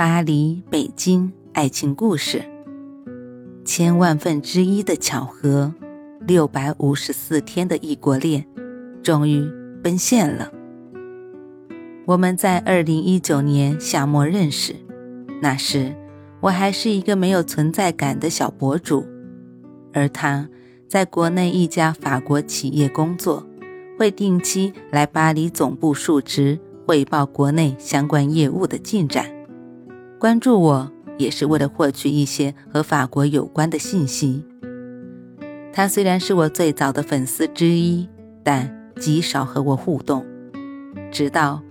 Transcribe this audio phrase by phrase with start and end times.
[0.00, 2.42] 巴黎、北京爱情故事，
[3.66, 5.74] 千万分之一的巧合，
[6.26, 8.46] 六百五十四天的异国恋，
[9.02, 9.46] 终于
[9.82, 10.50] 奔现了。
[12.06, 14.74] 我们在二零一九年夏末认识，
[15.42, 15.94] 那时
[16.40, 19.04] 我还是一个没有存在感的小博主，
[19.92, 20.48] 而他
[20.88, 23.46] 在国内一家法国企业工作，
[23.98, 26.58] 会定期来巴黎总部述职。
[26.86, 29.30] 汇报国内相关业务的进展，
[30.20, 34.44] 关注我也是为了获取一些和法国有关的信息。
[35.72, 38.06] 他虽然是我最早的粉丝之一，
[38.44, 40.22] 但极少和我互动。
[41.10, 41.62] 直到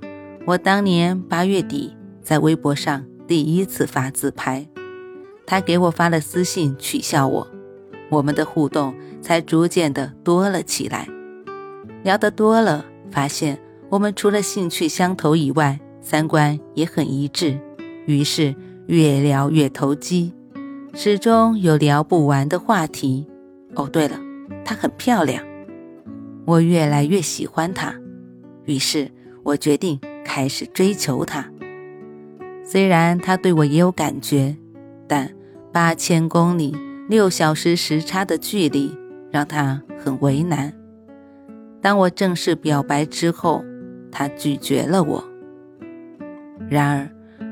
[0.47, 4.67] 我当年八月底在微博上第一次发自拍，
[5.45, 7.47] 他给我发了私信取笑我，
[8.09, 11.07] 我们的互动才逐渐的多了起来。
[12.01, 13.59] 聊得多了，发现。
[13.89, 17.59] 我们除了兴趣相投以外，三观也很一致，
[18.09, 18.55] 于是
[18.87, 20.33] 越聊越投机，
[20.95, 23.27] 始终有聊不完的话题。
[23.75, 24.19] 哦，对了，
[24.65, 25.45] 她很漂亮，
[26.43, 27.93] 我越来越喜欢她，
[28.65, 29.11] 于是
[29.43, 31.47] 我决定开始追求她。
[32.63, 34.57] 虽然她对我也有感觉，
[35.07, 35.31] 但
[35.71, 36.75] 八千公里、
[37.07, 38.91] 六小时时差的距离
[39.29, 40.73] 让她很为难。
[41.79, 43.63] 当我正式表白之后。
[44.11, 45.23] 他拒绝了我。
[46.67, 47.07] 然而，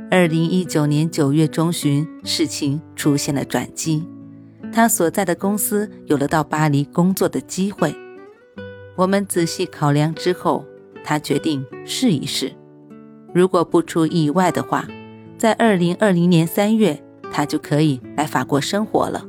[0.09, 4.07] 二零一九年九月中旬，事情出现了转机。
[4.71, 7.93] 他所在的公司有了到巴黎工作的机会。
[8.95, 10.65] 我们仔细考量之后，
[11.03, 12.53] 他决定试一试。
[13.33, 14.87] 如果不出意外的话，
[15.37, 19.25] 在二零二零年三月，他就可以来法国生活了。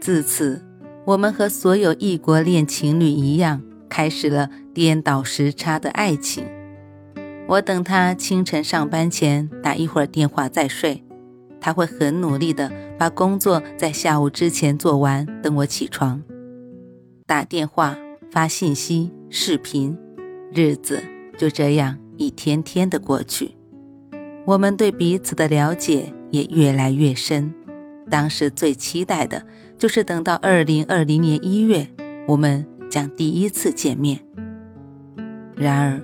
[0.00, 0.64] 自此，
[1.04, 3.60] 我们和所有异国恋情侣一样。
[3.86, 6.44] 开始了颠倒时差的爱情。
[7.54, 11.04] 我等他清晨上班前打一会儿电话再睡，
[11.60, 16.20] 他会很努力的把工作在下午之前做完，等我起床。
[17.26, 17.96] 打电话、
[18.32, 19.96] 发信息、视频，
[20.52, 21.00] 日子
[21.38, 23.54] 就这样一天天的过去。
[24.46, 27.54] 我们对彼此的了解也越来越深。
[28.10, 29.46] 当时最期待的
[29.78, 31.86] 就是等到二零二零年一月，
[32.26, 32.66] 我们。
[32.90, 34.20] 将第一次见面，
[35.56, 36.00] 然而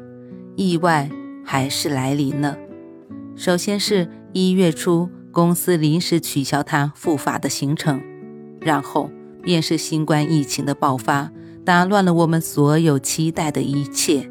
[0.56, 1.08] 意外
[1.50, 2.56] 还是来临了。
[3.34, 8.00] 首先是一月初，公司临时取消他赴法的行程，
[8.60, 9.10] 然后
[9.42, 11.32] 便是新冠疫情的爆发，
[11.64, 14.30] 打乱了我们所有期待的一切。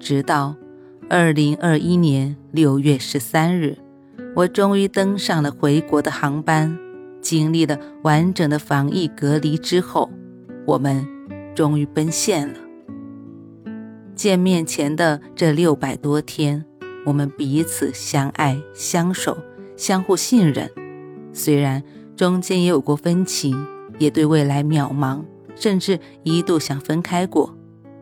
[0.00, 0.56] 直到
[1.08, 3.78] 二零二一年六月十三日，
[4.34, 6.76] 我终于登上了回国的航班。
[7.20, 10.10] 经历了完整的防疫隔离之后，
[10.66, 11.06] 我们。
[11.54, 12.54] 终于奔现了。
[14.22, 16.64] 见面前的这六百多天，
[17.04, 19.36] 我们彼此相爱、相守、
[19.76, 20.70] 相互信任。
[21.32, 21.82] 虽然
[22.14, 23.52] 中间也有过分歧，
[23.98, 25.24] 也对未来渺茫，
[25.56, 27.52] 甚至一度想分开过，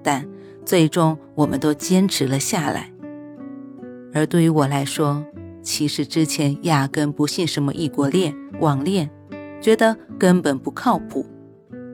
[0.02, 0.28] 但
[0.62, 2.92] 最终我们都坚持了下来。
[4.12, 5.24] 而对于我来说，
[5.62, 9.08] 其实之前压根不信什么异国恋、网恋，
[9.58, 11.24] 觉得根本不靠谱。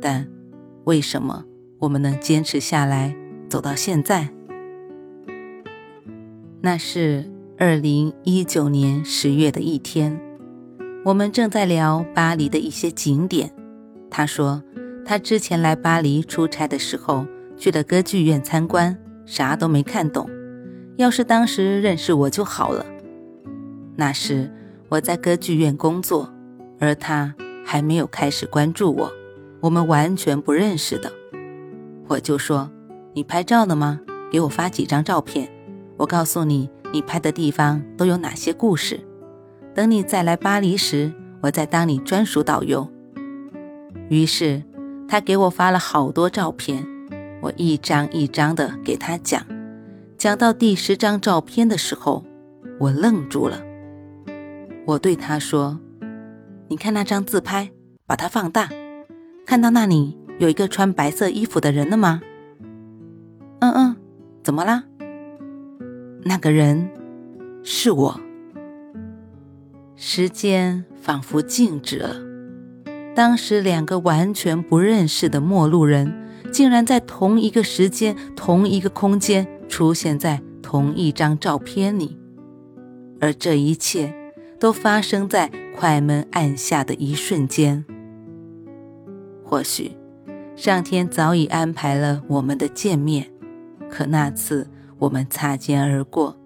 [0.01, 0.29] 但
[0.83, 1.45] 为什么
[1.79, 3.17] 我们能坚持下来，
[3.49, 4.29] 走到现在？
[6.61, 10.21] 那是二零一九年十月的一天，
[11.05, 13.53] 我们正在聊巴黎的一些景点。
[14.11, 14.63] 他说，
[15.05, 17.25] 他之前来巴黎出差的时候，
[17.57, 20.29] 去了歌剧院参观，啥都没看懂。
[20.97, 22.85] 要是当时认识我就好了。
[23.95, 24.51] 那时
[24.89, 26.33] 我在歌剧院工作，
[26.81, 27.35] 而他
[27.65, 29.13] 还没有开始关注我。
[29.61, 31.13] 我们完全不认识的，
[32.09, 32.71] 我就说
[33.17, 33.99] ：“你拍照了吗？
[34.31, 35.51] 给我发几张照片，
[35.97, 39.01] 我告诉你，你拍的地方都有哪些故事。
[39.75, 41.11] 等你再来巴黎时，
[41.41, 42.87] 我再当你专属导游。”
[44.11, 44.63] 于是
[45.09, 46.87] 他给我发了好多照片，
[47.41, 49.43] 我一张一张的给他讲。
[50.19, 52.23] 讲到第十张照片的时候，
[52.79, 53.63] 我愣住了。
[54.85, 55.81] 我对他说
[56.69, 57.71] ：“你看那张自拍，
[58.07, 58.69] 把它放大。”
[59.47, 62.21] 看到那里有一个穿白色衣服的人了吗？
[63.61, 63.97] 嗯嗯，
[64.43, 64.85] 怎么啦？
[66.23, 66.91] 那个人
[67.63, 68.21] 是我。
[69.97, 72.17] 时间仿佛静止了。
[73.15, 76.13] 当时，两个完全不认识的陌路人，
[76.53, 82.19] 竟然在同一个时间、同一个空间出现在同一张照片里，
[83.19, 84.15] 而这一切
[84.61, 87.83] 都发生在快门按下的一瞬间。
[89.43, 89.93] 或许，
[90.55, 93.31] 上天早已安排了我们的见面，
[93.91, 94.69] 可那次
[94.99, 96.37] 我们擦肩而过，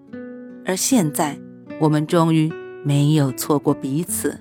[0.65, 1.37] 而现在，
[1.79, 2.51] 我们终于
[2.83, 4.39] 没有错过彼此。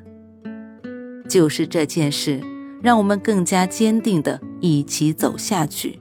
[1.28, 2.40] 就是这件事，
[2.82, 5.98] 让我们更加坚定的一起走下去，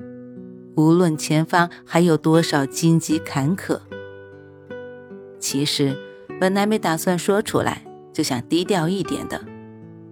[0.76, 3.80] 无论前方还有多少荆棘坎坷。
[5.40, 5.96] 其实，
[6.40, 9.40] 本来没打算说出来，就想低调一点的。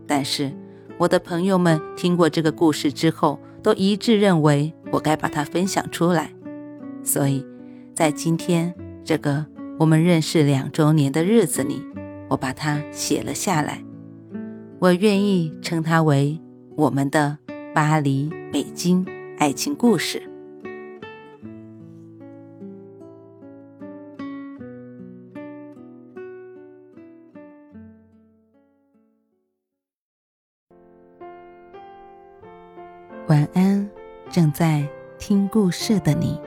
[0.06, 0.52] 但是，
[0.98, 6.32] 我的朋友们听过这个故事之后，都一致认为我该把它分享出来。
[7.08, 7.44] 所以，
[7.96, 8.76] 在今天
[9.06, 9.46] 这个
[9.80, 11.82] 我们认识两周年的日子里，
[12.28, 13.82] 我把它写了下来。
[14.80, 16.38] 我愿意称它为
[16.76, 17.38] 我们的
[17.74, 19.06] 巴黎北京
[19.38, 20.22] 爱情故事。
[33.28, 33.90] 晚安，
[34.30, 34.86] 正在
[35.18, 36.47] 听故事的你。